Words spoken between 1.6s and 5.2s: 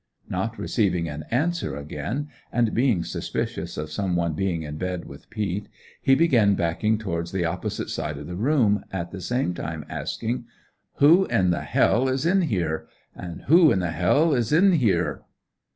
again, and being suspicious of some one being in bed